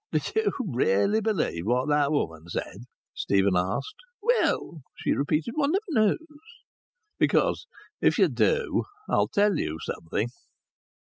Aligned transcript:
"Do 0.11 0.19
you 0.35 0.51
really 0.65 1.21
believe 1.21 1.67
what 1.67 1.87
that 1.89 2.11
woman 2.11 2.49
said?" 2.49 2.85
Stephen 3.13 3.55
asked. 3.55 3.97
"Well," 4.19 4.81
she 4.97 5.11
repeated, 5.11 5.53
"one 5.55 5.73
never 5.73 6.07
knows." 6.07 6.27
"Because 7.19 7.67
if 8.01 8.17
you 8.17 8.27
do, 8.27 8.85
I'll 9.07 9.27
tell 9.27 9.59
you 9.59 9.77
something." 9.83 10.29